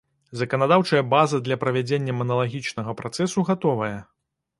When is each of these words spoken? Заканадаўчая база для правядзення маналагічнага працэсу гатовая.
Заканадаўчая 0.39 1.01
база 1.13 1.39
для 1.47 1.57
правядзення 1.63 2.15
маналагічнага 2.21 2.91
працэсу 3.03 3.45
гатовая. 3.51 3.93